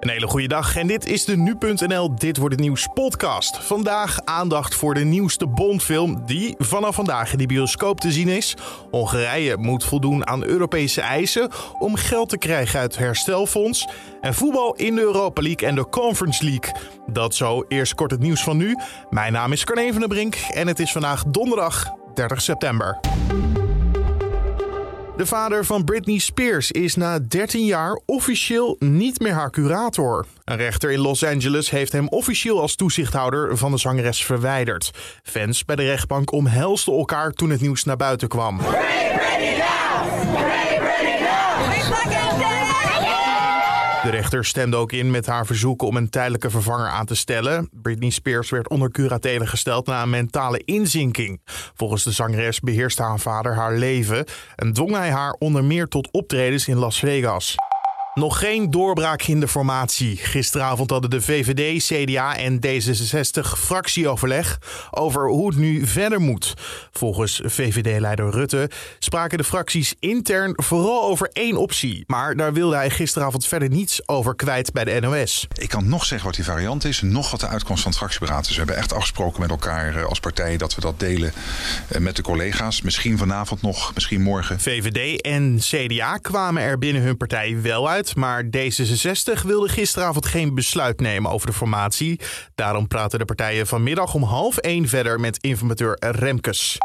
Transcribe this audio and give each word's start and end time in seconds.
Een 0.00 0.08
hele 0.08 0.26
goede 0.26 0.48
dag 0.48 0.76
en 0.76 0.86
dit 0.86 1.06
is 1.06 1.24
de 1.24 1.36
Nu.nl 1.36 2.14
Dit 2.14 2.36
Wordt 2.36 2.54
Het 2.54 2.64
Nieuws 2.64 2.88
podcast. 2.94 3.64
Vandaag 3.64 4.18
aandacht 4.24 4.74
voor 4.74 4.94
de 4.94 5.04
nieuwste 5.04 5.46
Bondfilm 5.46 6.22
die 6.26 6.54
vanaf 6.58 6.94
vandaag 6.94 7.32
in 7.32 7.38
de 7.38 7.46
bioscoop 7.46 8.00
te 8.00 8.12
zien 8.12 8.28
is. 8.28 8.56
Hongarije 8.90 9.56
moet 9.56 9.84
voldoen 9.84 10.26
aan 10.26 10.44
Europese 10.44 11.00
eisen 11.00 11.50
om 11.78 11.96
geld 11.96 12.28
te 12.28 12.38
krijgen 12.38 12.80
uit 12.80 12.98
herstelfonds. 12.98 13.88
En 14.20 14.34
voetbal 14.34 14.74
in 14.74 14.94
de 14.94 15.00
Europa 15.00 15.42
League 15.42 15.68
en 15.68 15.74
de 15.74 15.88
Conference 15.88 16.44
League. 16.44 16.72
Dat 17.06 17.34
zo, 17.34 17.64
eerst 17.68 17.94
kort 17.94 18.10
het 18.10 18.20
nieuws 18.20 18.42
van 18.42 18.56
nu. 18.56 18.76
Mijn 19.10 19.32
naam 19.32 19.52
is 19.52 19.64
Carne 19.64 19.90
van 19.90 20.00
der 20.00 20.08
Brink 20.08 20.34
en 20.34 20.66
het 20.66 20.78
is 20.78 20.92
vandaag 20.92 21.24
donderdag 21.24 21.84
30 22.14 22.42
september. 22.42 23.00
De 25.18 25.26
vader 25.26 25.64
van 25.64 25.84
Britney 25.84 26.18
Spears 26.18 26.70
is 26.70 26.94
na 26.94 27.18
13 27.18 27.64
jaar 27.64 28.00
officieel 28.06 28.76
niet 28.78 29.20
meer 29.20 29.32
haar 29.32 29.50
curator. 29.50 30.26
Een 30.44 30.56
rechter 30.56 30.90
in 30.90 30.98
Los 30.98 31.24
Angeles 31.24 31.70
heeft 31.70 31.92
hem 31.92 32.08
officieel 32.08 32.60
als 32.60 32.74
toezichthouder 32.74 33.56
van 33.56 33.70
de 33.70 33.78
zangeres 33.78 34.24
verwijderd. 34.24 34.90
Fans 35.22 35.64
bij 35.64 35.76
de 35.76 35.82
rechtbank 35.82 36.32
omhelsten 36.32 36.92
elkaar 36.92 37.30
toen 37.30 37.50
het 37.50 37.60
nieuws 37.60 37.84
naar 37.84 37.96
buiten 37.96 38.28
kwam. 38.28 38.60
De 44.08 44.14
rechter 44.14 44.44
stemde 44.44 44.76
ook 44.76 44.92
in 44.92 45.10
met 45.10 45.26
haar 45.26 45.46
verzoek 45.46 45.82
om 45.82 45.96
een 45.96 46.10
tijdelijke 46.10 46.50
vervanger 46.50 46.88
aan 46.88 47.06
te 47.06 47.14
stellen. 47.14 47.68
Britney 47.72 48.10
Spears 48.10 48.50
werd 48.50 48.68
onder 48.68 48.90
curatele 48.90 49.46
gesteld 49.46 49.86
na 49.86 50.02
een 50.02 50.10
mentale 50.10 50.62
inzinking. 50.64 51.40
Volgens 51.74 52.04
de 52.04 52.10
zangeres 52.10 52.60
beheerste 52.60 53.02
haar 53.02 53.18
vader 53.18 53.54
haar 53.54 53.74
leven 53.74 54.24
en 54.56 54.72
dwong 54.72 54.96
hij 54.96 55.10
haar 55.10 55.32
onder 55.38 55.64
meer 55.64 55.88
tot 55.88 56.10
optredens 56.10 56.68
in 56.68 56.76
Las 56.76 56.98
Vegas. 56.98 57.54
Nog 58.18 58.38
geen 58.38 58.70
doorbraak 58.70 59.22
in 59.22 59.40
de 59.40 59.48
formatie. 59.48 60.16
Gisteravond 60.16 60.90
hadden 60.90 61.10
de 61.10 61.20
VVD, 61.20 61.84
CDA 61.84 62.36
en 62.36 62.60
D66 62.66 63.40
fractieoverleg 63.58 64.58
over 64.90 65.28
hoe 65.28 65.48
het 65.48 65.58
nu 65.58 65.86
verder 65.86 66.20
moet. 66.20 66.54
Volgens 66.92 67.40
VVD-leider 67.44 68.30
Rutte 68.30 68.70
spraken 68.98 69.38
de 69.38 69.44
fracties 69.44 69.94
intern 69.98 70.52
vooral 70.56 71.02
over 71.02 71.30
één 71.32 71.56
optie. 71.56 72.04
Maar 72.06 72.36
daar 72.36 72.52
wilde 72.52 72.76
hij 72.76 72.90
gisteravond 72.90 73.46
verder 73.46 73.68
niets 73.68 74.08
over 74.08 74.36
kwijt 74.36 74.72
bij 74.72 74.84
de 74.84 75.00
NOS. 75.00 75.46
Ik 75.52 75.68
kan 75.68 75.88
nog 75.88 76.04
zeggen 76.04 76.26
wat 76.26 76.36
die 76.36 76.44
variant 76.44 76.84
is, 76.84 77.00
nog 77.00 77.30
wat 77.30 77.40
de 77.40 77.48
uitkomst 77.48 77.82
van 77.82 77.90
het 77.90 78.00
fractieberaad 78.00 78.44
is. 78.44 78.50
We 78.50 78.56
hebben 78.56 78.76
echt 78.76 78.92
afgesproken 78.92 79.40
met 79.40 79.50
elkaar 79.50 79.96
eh, 79.96 80.04
als 80.04 80.20
partij 80.20 80.56
dat 80.56 80.74
we 80.74 80.80
dat 80.80 81.00
delen 81.00 81.32
eh, 81.88 82.00
met 82.00 82.16
de 82.16 82.22
collega's. 82.22 82.82
Misschien 82.82 83.18
vanavond 83.18 83.62
nog, 83.62 83.94
misschien 83.94 84.22
morgen. 84.22 84.60
VVD 84.60 85.20
en 85.20 85.58
CDA 85.58 86.16
kwamen 86.16 86.62
er 86.62 86.78
binnen 86.78 87.02
hun 87.02 87.16
partij 87.16 87.62
wel 87.62 87.88
uit 87.88 88.06
maar 88.14 88.44
D66 88.44 89.42
wilde 89.44 89.68
gisteravond 89.68 90.26
geen 90.26 90.54
besluit 90.54 91.00
nemen 91.00 91.30
over 91.30 91.46
de 91.46 91.52
formatie. 91.52 92.20
Daarom 92.54 92.88
praten 92.88 93.18
de 93.18 93.24
partijen 93.24 93.66
vanmiddag 93.66 94.14
om 94.14 94.22
half 94.22 94.56
één 94.56 94.88
verder 94.88 95.20
met 95.20 95.42
informateur 95.42 95.96
Remkes. 96.00 96.78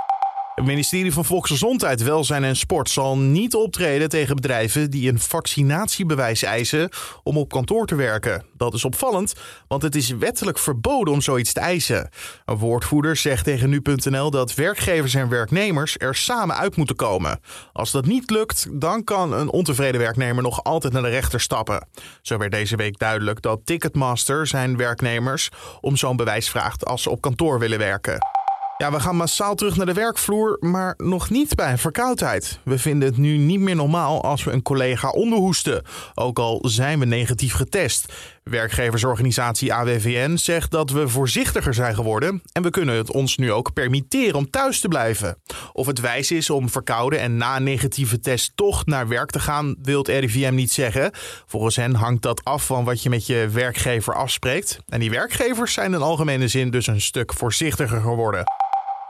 Het 0.56 0.66
ministerie 0.66 1.14
van 1.14 1.26
Volksgezondheid, 1.26 2.04
Welzijn 2.04 2.44
en 2.44 2.56
Sport 2.56 2.90
zal 2.90 3.18
niet 3.18 3.56
optreden 3.56 4.10
tegen 4.10 4.36
bedrijven 4.36 4.90
die 4.92 5.10
een 5.10 5.20
vaccinatiebewijs 5.20 6.44
eisen 6.44 6.90
om 7.24 7.38
op 7.38 7.50
kantoor 7.50 7.86
te 7.86 7.96
werken. 7.96 8.46
Dat 8.58 8.74
is 8.74 8.86
opvallend, 8.86 9.34
want 9.68 9.82
het 9.82 9.96
is 9.96 10.10
wettelijk 10.10 10.58
verboden 10.58 11.14
om 11.14 11.22
zoiets 11.22 11.54
te 11.54 11.60
eisen. 11.60 12.10
Een 12.46 12.58
woordvoerder 12.58 13.16
zegt 13.16 13.44
tegen 13.44 13.70
nu.nl 13.70 14.32
dat 14.32 14.54
werkgevers 14.54 15.14
en 15.14 15.30
werknemers 15.30 15.96
er 15.98 16.16
samen 16.16 16.56
uit 16.56 16.76
moeten 16.76 16.96
komen. 16.96 17.40
Als 17.72 17.92
dat 17.92 18.06
niet 18.06 18.30
lukt, 18.30 18.68
dan 18.72 19.04
kan 19.04 19.34
een 19.34 19.50
ontevreden 19.50 20.02
werknemer 20.02 20.44
nog 20.44 20.64
altijd 20.64 20.94
naar 20.94 21.02
de 21.02 21.10
rechter 21.10 21.40
stappen. 21.40 21.88
Zo 22.22 22.38
werd 22.38 22.52
deze 22.52 22.76
week 22.76 23.00
duidelijk 23.00 23.42
dat 23.42 23.66
Ticketmaster 23.66 24.48
zijn 24.48 24.78
werknemers 24.78 25.50
om 25.82 25.96
zo'n 25.96 26.16
bewijs 26.16 26.50
vraagt 26.50 26.86
als 26.86 27.02
ze 27.02 27.10
op 27.10 27.22
kantoor 27.22 27.60
willen 27.60 27.80
werken. 27.80 28.43
Ja, 28.84 28.92
we 28.92 29.00
gaan 29.00 29.16
massaal 29.16 29.56
terug 29.56 29.76
naar 29.76 29.86
de 29.86 29.94
werkvloer, 29.94 30.58
maar 30.60 30.94
nog 30.98 31.30
niet 31.30 31.56
bij 31.56 31.78
verkoudheid. 31.78 32.60
We 32.64 32.78
vinden 32.78 33.08
het 33.08 33.18
nu 33.18 33.38
niet 33.38 33.60
meer 33.60 33.76
normaal 33.76 34.24
als 34.24 34.44
we 34.44 34.52
een 34.52 34.62
collega 34.62 35.10
onderhoesten, 35.10 35.84
ook 36.14 36.40
al 36.40 36.60
zijn 36.68 37.00
we 37.00 37.06
negatief 37.06 37.54
getest. 37.54 38.14
Werkgeversorganisatie 38.44 39.74
AWVN 39.74 40.36
zegt 40.36 40.72
dat 40.72 40.90
we 40.90 41.08
voorzichtiger 41.08 41.74
zijn 41.74 41.96
geworden 41.96 42.42
en 42.52 42.64
we 42.64 42.70
kunnen 42.70 42.96
het 42.96 43.12
ons 43.12 43.38
nu 43.38 43.52
ook 43.52 43.74
permitteren 43.74 44.36
om 44.36 44.50
thuis 44.50 44.80
te 44.80 44.88
blijven. 44.88 45.38
Of 45.74 45.88
het 45.88 46.00
wijs 46.00 46.32
is 46.32 46.50
om 46.50 46.70
verkouden 46.70 47.20
en 47.20 47.38
na 47.38 47.60
negatieve 47.60 48.20
test 48.20 48.52
toch 48.56 48.86
naar 48.86 49.08
werk 49.08 49.30
te 49.30 49.40
gaan, 49.40 49.76
wil 49.82 50.06
RIVM 50.06 50.54
niet 50.54 50.72
zeggen. 50.72 51.12
Volgens 51.46 51.76
hen 51.76 51.96
hangt 51.96 52.22
dat 52.22 52.44
af 52.44 52.66
van 52.66 52.84
wat 52.84 53.04
je 53.04 53.10
met 53.10 53.26
je 53.26 53.50
werkgever 53.52 54.16
afspreekt. 54.16 54.80
En 54.88 55.00
die 55.00 55.10
werkgevers 55.10 55.74
zijn 55.74 55.94
in 55.94 56.02
algemene 56.02 56.48
zin 56.48 56.70
dus 56.70 56.88
een 56.88 57.02
stuk 57.02 57.34
voorzichtiger 57.34 58.02
geworden. 58.02 58.44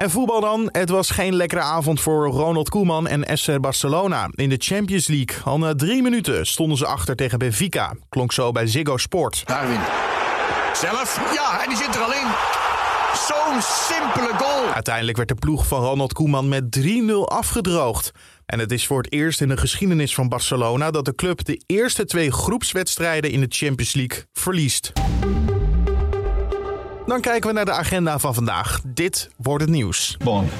En 0.04 0.10
voetbal 0.10 0.42
dan. 0.42 0.70
Het 0.72 0.90
was 0.90 1.10
geen 1.10 1.36
lekkere 1.36 1.62
avond 1.62 2.02
voor 2.02 2.28
Ronald 2.28 2.70
Koeman 2.70 3.08
en 3.08 3.38
SC 3.38 3.60
Barcelona. 3.60 4.30
In 4.32 4.50
de 4.50 4.56
Champions 4.60 5.08
League. 5.08 5.44
Al 5.44 5.58
na 5.58 5.76
drie 5.76 6.02
minuten 6.02 6.46
stonden 6.46 6.78
ze 6.78 6.86
achter 6.86 7.16
tegen 7.16 7.40
Benfica. 7.40 7.94
Klonk 8.10 8.32
zo 8.32 8.52
bij 8.52 8.68
Ziggo 8.68 8.98
Sport. 8.98 9.42
Darwin. 9.46 9.80
Zelf? 10.74 11.34
Ja, 11.36 11.64
en 11.64 11.70
die 11.70 11.78
zit 11.78 11.96
er 11.96 12.02
al 12.02 12.14
in. 12.14 12.28
Zo'n 13.28 13.62
simpele 13.62 14.34
goal. 14.38 14.74
Uiteindelijk 14.74 15.18
werd 15.18 15.30
de 15.30 15.36
ploeg 15.36 15.68
van 15.68 15.82
Ronald 15.82 16.14
Koeman 16.14 16.48
met 16.48 16.80
3-0 16.80 17.14
afgedroogd. 17.26 18.12
En 18.46 18.60
het 18.60 18.72
is 18.72 18.88
voor 18.88 18.98
het 18.98 19.12
eerst 19.12 19.42
in 19.42 19.48
de 19.48 19.58
geschiedenis 19.58 20.16
van 20.16 20.30
Barcelona 20.30 20.92
dat 20.92 21.06
de 21.06 21.16
club 21.16 21.46
de 21.46 21.62
eerste 21.66 22.06
twee 22.06 22.32
groepswedstrijden 22.32 23.32
in 23.32 23.40
de 23.40 23.48
Champions 23.50 23.94
League 23.94 24.26
verliest. 24.34 24.92
Dan 27.06 27.22
kijken 27.22 27.50
we 27.50 27.56
naar 27.56 27.66
de 27.66 27.72
agenda 27.72 28.20
van 28.20 28.34
vandaag. 28.34 28.82
Dit 28.86 29.30
wordt 29.38 29.64
het 29.64 29.72
nieuws. 29.72 30.18
Bond. 30.24 30.52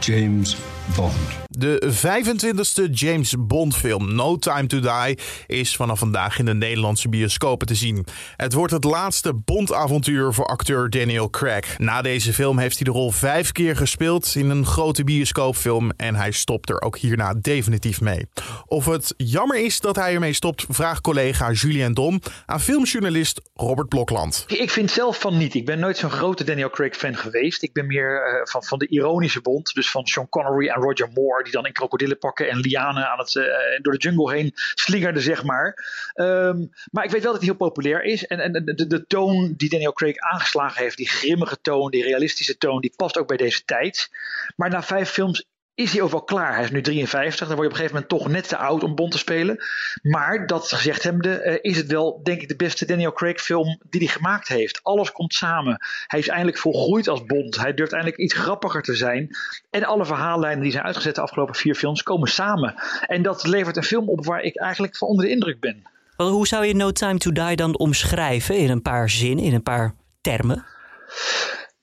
James 0.00 0.56
Bond. 0.96 1.45
De 1.58 1.92
25e 2.04 2.90
James 2.90 3.34
Bond 3.38 3.76
film 3.76 4.14
No 4.14 4.36
Time 4.36 4.66
to 4.66 4.80
Die 4.80 5.18
is 5.46 5.76
vanaf 5.76 5.98
vandaag 5.98 6.38
in 6.38 6.44
de 6.44 6.54
Nederlandse 6.54 7.08
bioscopen 7.08 7.66
te 7.66 7.74
zien. 7.74 8.06
Het 8.36 8.52
wordt 8.52 8.72
het 8.72 8.84
laatste 8.84 9.34
Bond-avontuur 9.34 10.32
voor 10.32 10.46
acteur 10.46 10.90
Daniel 10.90 11.30
Craig. 11.30 11.78
Na 11.78 12.02
deze 12.02 12.32
film 12.32 12.58
heeft 12.58 12.76
hij 12.76 12.84
de 12.84 12.90
rol 12.90 13.10
vijf 13.10 13.52
keer 13.52 13.76
gespeeld 13.76 14.34
in 14.34 14.50
een 14.50 14.66
grote 14.66 15.04
bioscoopfilm 15.04 15.90
en 15.96 16.14
hij 16.14 16.30
stopt 16.30 16.70
er 16.70 16.82
ook 16.82 16.98
hierna 16.98 17.34
definitief 17.34 18.00
mee. 18.00 18.26
Of 18.66 18.86
het 18.86 19.14
jammer 19.16 19.64
is 19.64 19.80
dat 19.80 19.96
hij 19.96 20.14
ermee 20.14 20.32
stopt, 20.32 20.64
vraagt 20.68 21.00
collega 21.00 21.50
Julien 21.50 21.94
Dom 21.94 22.20
aan 22.46 22.60
filmjournalist 22.60 23.40
Robert 23.54 23.88
Blokland. 23.88 24.44
Ik 24.46 24.70
vind 24.70 24.90
zelf 24.90 25.20
van 25.20 25.36
niet. 25.36 25.54
Ik 25.54 25.66
ben 25.66 25.78
nooit 25.78 25.96
zo'n 25.96 26.10
grote 26.10 26.44
Daniel 26.44 26.70
Craig 26.70 26.96
fan 26.96 27.16
geweest. 27.16 27.62
Ik 27.62 27.72
ben 27.72 27.86
meer 27.86 28.40
uh, 28.40 28.46
van, 28.46 28.64
van 28.64 28.78
de 28.78 28.86
ironische 28.86 29.40
Bond, 29.40 29.74
dus 29.74 29.90
van 29.90 30.06
Sean 30.06 30.28
Connery 30.28 30.68
en 30.68 30.82
Roger 30.82 31.08
Moore 31.14 31.44
die 31.46 31.54
dan 31.54 31.66
in 31.66 31.72
krokodillen 31.72 32.18
pakken 32.18 32.48
en 32.48 32.58
lianen 32.58 33.10
aan 33.10 33.18
het, 33.18 33.34
uh, 33.34 33.44
door 33.82 33.92
de 33.92 33.98
jungle 33.98 34.32
heen 34.32 34.52
slingerden, 34.74 35.22
zeg 35.22 35.44
maar. 35.44 35.84
Um, 36.14 36.70
maar 36.90 37.04
ik 37.04 37.10
weet 37.10 37.22
wel 37.22 37.32
dat 37.32 37.40
hij 37.40 37.50
heel 37.50 37.66
populair 37.68 38.02
is. 38.02 38.26
En, 38.26 38.40
en 38.40 38.52
de, 38.64 38.86
de, 38.86 39.06
toon 39.06 39.54
die 39.56 39.68
Daniel 39.68 39.92
Craig 39.92 40.16
aangeslagen 40.16 40.82
heeft, 40.82 40.96
die 40.96 41.08
grimmige 41.08 41.60
toon, 41.60 41.90
die 41.90 42.02
realistische 42.02 42.56
toon, 42.56 42.80
die 42.80 42.92
past 42.96 43.18
ook 43.18 43.28
bij 43.28 43.36
deze 43.36 43.64
tijd. 43.64 44.10
Maar 44.56 44.70
na 44.70 44.82
vijf 44.82 45.10
films 45.10 45.46
is 45.76 45.92
hij 45.92 46.02
ook 46.02 46.10
wel 46.10 46.22
klaar. 46.22 46.54
Hij 46.54 46.64
is 46.64 46.70
nu 46.70 46.80
53, 46.82 47.48
dan 47.48 47.56
word 47.56 47.60
je 47.60 47.64
op 47.64 47.70
een 47.70 47.76
gegeven 47.76 47.94
moment 47.94 48.08
toch 48.08 48.28
net 48.28 48.48
te 48.48 48.56
oud 48.56 48.82
om 48.82 48.94
Bond 48.94 49.12
te 49.12 49.18
spelen. 49.18 49.64
Maar 50.02 50.46
dat 50.46 50.68
gezegd 50.68 51.02
hebbende, 51.02 51.44
uh, 51.44 51.70
is 51.72 51.76
het 51.76 51.86
wel, 51.86 52.20
denk 52.22 52.40
ik, 52.40 52.48
de 52.48 52.56
beste 52.56 52.86
Daniel 52.86 53.12
Craig 53.12 53.40
film 53.40 53.80
die 53.88 54.00
hij 54.00 54.10
gemaakt 54.12 54.48
heeft. 54.48 54.80
Alles 54.82 55.12
komt 55.12 55.34
samen. 55.34 55.76
Hij 56.06 56.18
is 56.18 56.28
eindelijk 56.28 56.58
volgroeid 56.58 57.08
als 57.08 57.24
Bond. 57.24 57.56
Hij 57.56 57.74
durft 57.74 57.92
eindelijk 57.92 58.20
iets 58.20 58.34
grappiger 58.34 58.82
te 58.82 58.94
zijn. 58.94 59.36
En 59.70 59.84
alle 59.84 60.04
verhaallijnen 60.04 60.62
die 60.62 60.72
zijn 60.72 60.84
uitgezet 60.84 61.14
de 61.14 61.20
afgelopen 61.20 61.54
vier 61.54 61.74
films 61.74 62.02
komen 62.02 62.28
samen. 62.28 62.74
En 63.06 63.22
dat 63.22 63.46
levert 63.46 63.76
een 63.76 63.82
film 63.82 64.08
op 64.08 64.24
waar 64.24 64.40
ik 64.40 64.56
eigenlijk 64.56 64.96
van 64.96 65.08
onder 65.08 65.24
de 65.24 65.30
indruk 65.30 65.60
ben. 65.60 65.82
Wel, 66.16 66.30
hoe 66.30 66.46
zou 66.46 66.66
je 66.66 66.74
No 66.74 66.92
Time 66.92 67.18
to 67.18 67.32
Die 67.32 67.56
dan 67.56 67.78
omschrijven 67.78 68.56
in 68.56 68.70
een 68.70 68.82
paar 68.82 69.10
zinnen, 69.10 69.44
in 69.44 69.54
een 69.54 69.62
paar 69.62 69.94
termen? 70.20 70.64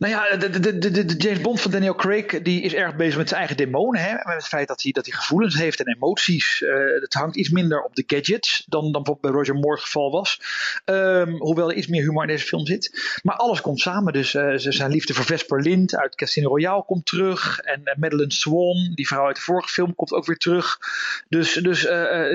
Nou 0.04 0.16
ja, 0.16 0.38
de, 0.38 0.50
de, 0.50 0.78
de, 0.78 1.06
de, 1.06 1.16
James 1.18 1.42
Bond 1.42 1.62
van 1.62 1.72
Daniel 1.72 1.96
Craig 1.96 2.42
die 2.42 2.62
is 2.62 2.74
erg 2.74 2.96
bezig 2.96 3.18
met 3.18 3.28
zijn 3.28 3.40
eigen 3.40 3.58
demonen. 3.58 4.02
Hè? 4.02 4.12
Met 4.12 4.36
het 4.36 4.48
feit 4.48 4.68
dat 4.68 4.82
hij, 4.82 4.92
dat 4.92 5.06
hij 5.06 5.16
gevoelens 5.16 5.56
heeft 5.56 5.80
en 5.80 5.94
emoties. 5.94 6.62
Uh, 6.62 7.02
het 7.02 7.14
hangt 7.14 7.36
iets 7.36 7.50
minder 7.50 7.84
op 7.84 7.96
de 7.96 8.04
gadgets 8.08 8.64
dan, 8.68 8.82
dan 8.82 8.92
bijvoorbeeld 8.92 9.22
bij 9.22 9.32
Roger 9.32 9.56
Moore 9.56 9.80
geval 9.80 10.12
was. 10.12 10.40
Um, 10.86 11.38
hoewel 11.38 11.70
er 11.70 11.76
iets 11.76 11.88
meer 11.88 12.02
humor 12.02 12.22
in 12.22 12.28
deze 12.28 12.46
film 12.46 12.66
zit. 12.66 13.20
Maar 13.22 13.36
alles 13.36 13.62
komt 13.62 13.80
samen. 13.80 14.14
Dus 14.14 14.34
uh, 14.34 14.54
zijn 14.56 14.92
liefde 14.92 15.14
voor 15.14 15.26
Vesper 15.26 15.62
Lind 15.62 15.96
uit 15.96 16.16
Casino 16.16 16.48
Royale 16.48 16.84
komt 16.86 17.06
terug. 17.06 17.60
En 17.60 17.82
uh, 17.84 17.96
Madeline 17.96 18.34
Swan, 18.34 18.92
die 18.96 19.08
vrouw 19.08 19.26
uit 19.26 19.36
de 19.36 19.42
vorige 19.42 19.70
film, 19.70 19.96
komt 19.96 20.12
ook 20.12 20.26
weer 20.26 20.38
terug. 20.38 20.80
Dus, 21.30 21.54
dus 21.54 21.82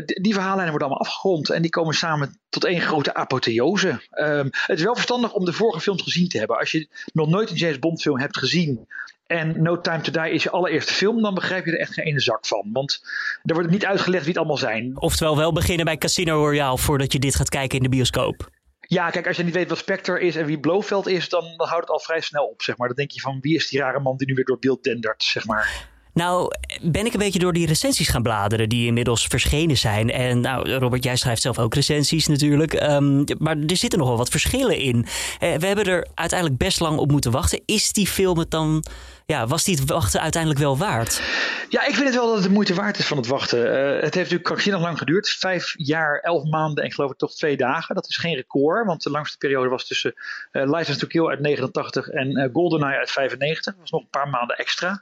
die 0.05 0.35
verhaallijnen 0.35 0.71
worden 0.71 0.89
allemaal 0.89 1.07
afgerond. 1.07 1.51
En 1.51 1.63
die 1.63 1.71
komen 1.71 1.95
samen 1.95 2.39
tot 2.49 2.65
één 2.65 2.81
grote 2.81 3.15
apotheose. 3.15 4.01
Um, 4.11 4.49
het 4.51 4.79
is 4.79 4.85
wel 4.85 4.95
verstandig 4.95 5.33
om 5.33 5.45
de 5.45 5.53
vorige 5.53 5.81
films 5.81 6.03
gezien 6.03 6.29
te 6.29 6.39
hebben. 6.39 6.59
Als 6.59 6.71
je 6.71 6.89
nog 7.13 7.29
nooit 7.29 7.51
een 7.51 7.57
James 7.59 7.79
Bond 7.79 8.03
film 8.03 8.19
hebt 8.19 8.39
gezien 8.39 8.87
en 9.29 9.63
No 9.63 9.81
Time 9.81 10.01
to 10.01 10.23
Die 10.23 10.33
is 10.33 10.43
je 10.43 10.51
allereerste 10.51 10.93
film, 10.93 11.23
dan 11.23 11.35
begrijp 11.35 11.65
je 11.65 11.73
er 11.73 11.79
echt 11.79 11.93
geen 11.93 12.05
ene 12.05 12.21
zak 12.21 12.47
van. 12.47 12.71
Want 12.73 13.05
er 13.43 13.55
wordt 13.55 13.71
niet 13.71 13.87
uitgelegd 13.87 14.25
wie 14.25 14.33
het 14.33 14.39
allemaal 14.39 14.57
zijn. 14.57 15.01
Oftewel 15.01 15.37
wel 15.37 15.53
beginnen 15.53 15.85
bij 15.85 15.97
Casino 15.97 16.35
Royale 16.35 16.79
voordat 16.79 17.13
je 17.13 17.19
dit 17.19 17.35
gaat 17.35 17.49
kijken 17.49 17.77
in 17.77 17.83
de 17.83 17.89
bioscoop. 17.89 18.51
Ja, 18.81 19.11
kijk, 19.11 19.27
als 19.27 19.37
je 19.37 19.43
niet 19.43 19.55
weet 19.55 19.69
wat 19.69 19.79
Spectre 19.79 20.21
is 20.21 20.37
en 20.37 20.47
wie 20.47 20.61
Blofeld 20.61 21.07
is, 21.07 21.29
dan, 21.29 21.45
dan 21.57 21.67
houdt 21.67 21.83
het 21.83 21.91
al 21.91 22.01
vrij 22.01 22.21
snel 22.21 22.45
op, 22.45 22.63
zeg 22.63 22.77
maar. 22.77 22.87
Dan 22.89 22.97
denk 22.97 23.11
je 23.11 23.21
van, 23.21 23.39
wie 23.41 23.55
is 23.55 23.69
die 23.69 23.81
rare 23.81 24.01
man 24.01 24.17
die 24.17 24.27
nu 24.27 24.35
weer 24.35 24.45
door 24.45 24.59
beeld 24.59 24.83
dendert, 24.83 25.23
zeg 25.23 25.47
maar. 25.47 25.89
Nou, 26.19 26.51
ben 26.83 27.07
ik 27.07 27.13
een 27.13 27.19
beetje 27.19 27.39
door 27.39 27.53
die 27.53 27.67
recensies 27.67 28.09
gaan 28.09 28.23
bladeren 28.23 28.69
die 28.69 28.87
inmiddels 28.87 29.27
verschenen 29.27 29.77
zijn. 29.77 30.11
En 30.11 30.41
nou, 30.41 30.71
Robert, 30.71 31.05
jij 31.05 31.17
schrijft 31.17 31.43
zelf 31.43 31.59
ook 31.59 31.75
recensies 31.75 32.27
natuurlijk. 32.27 32.75
Ehm, 32.75 33.25
maar 33.39 33.57
er 33.67 33.77
zitten 33.77 33.99
nogal 33.99 34.17
wat 34.17 34.29
verschillen 34.29 34.79
in. 34.79 35.07
Eh, 35.39 35.55
we 35.55 35.67
hebben 35.67 35.85
er 35.85 36.07
uiteindelijk 36.15 36.59
best 36.59 36.81
lang 36.81 36.99
op 36.99 37.11
moeten 37.11 37.31
wachten. 37.31 37.61
Is 37.67 37.93
die 37.93 38.07
film 38.07 38.39
het 38.39 38.51
dan 38.51 38.85
ja, 39.27 39.47
was 39.47 39.65
die 39.65 39.77
het 39.77 39.91
wachten 39.91 40.21
uiteindelijk 40.21 40.63
wel 40.63 40.79
waard? 40.79 41.23
Ja, 41.69 41.87
ik 41.87 41.95
vind 41.95 42.07
het 42.07 42.15
wel 42.15 42.27
dat 42.27 42.35
het 42.35 42.45
de 42.45 42.51
moeite 42.51 42.75
waard 42.75 42.99
is 42.99 43.07
van 43.07 43.17
het 43.17 43.27
wachten. 43.27 43.59
Uh, 43.59 43.93
het 43.93 44.03
heeft 44.03 44.15
natuurlijk 44.15 44.45
krankzinnig 44.45 44.81
lang 44.81 44.99
geduurd. 44.99 45.29
Vijf 45.29 45.75
jaar, 45.77 46.21
elf 46.21 46.45
maanden 46.45 46.85
en 46.85 46.93
geloof 46.93 47.11
ik 47.11 47.17
toch 47.17 47.35
twee 47.35 47.57
dagen. 47.57 47.95
Dat 47.95 48.09
is 48.09 48.17
geen 48.17 48.35
record, 48.35 48.87
want 48.87 49.03
de 49.03 49.11
langste 49.11 49.39
periode 49.39 49.69
was 49.69 49.87
tussen 49.87 50.15
uh, 50.53 50.63
License 50.71 51.01
to 51.01 51.07
Kill 51.07 51.27
uit 51.27 51.41
89 51.41 52.09
en 52.09 52.51
GoldenEye 52.53 52.99
uit 52.99 53.11
95. 53.11 53.65
Dat 53.65 53.81
was 53.81 53.91
nog 53.91 54.01
een 54.01 54.11
paar 54.11 54.29
maanden 54.29 54.57
extra. 54.57 55.01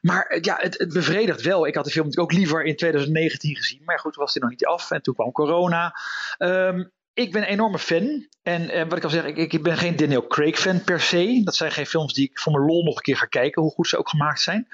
Maar 0.00 0.38
ja, 0.40 0.56
het, 0.60 0.78
het, 0.78 0.92
bevredigt 0.92 1.42
wel. 1.42 1.66
Ik 1.66 1.74
had 1.74 1.84
de 1.84 1.90
film 1.90 2.04
natuurlijk 2.04 2.32
ook 2.32 2.38
liever 2.38 2.64
in 2.64 2.76
2019 2.76 3.56
gezien. 3.56 3.82
Maar 3.84 3.98
goed, 3.98 4.16
was 4.16 4.32
die 4.32 4.42
nog 4.42 4.50
niet 4.50 4.66
af. 4.66 4.90
En 4.90 5.02
toen 5.02 5.14
kwam 5.14 5.32
corona. 5.32 5.94
Um, 6.38 6.90
ik 7.16 7.32
ben 7.32 7.42
een 7.42 7.48
enorme 7.48 7.78
fan. 7.78 8.26
En 8.42 8.70
eh, 8.70 8.88
wat 8.88 8.98
ik 8.98 9.04
al 9.04 9.10
zeg, 9.10 9.24
ik, 9.24 9.52
ik, 9.52 9.62
ben 9.62 9.76
geen 9.76 9.96
Daniel 9.96 10.26
Craig 10.26 10.58
fan 10.58 10.84
per 10.84 11.00
se. 11.00 11.40
Dat 11.44 11.56
zijn 11.56 11.72
geen 11.72 11.86
films 11.86 12.14
die 12.14 12.30
ik 12.30 12.38
voor 12.38 12.52
mijn 12.52 12.64
lol 12.64 12.84
nog 12.84 12.96
een 12.96 13.02
keer 13.02 13.16
ga 13.16 13.26
kijken, 13.26 13.62
hoe 13.62 13.70
goed 13.70 13.88
ze 13.88 13.96
ook 13.96 14.08
gemaakt 14.08 14.40
zijn. 14.40 14.68